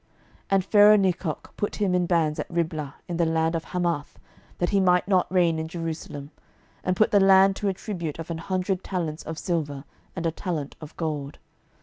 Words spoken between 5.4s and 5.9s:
in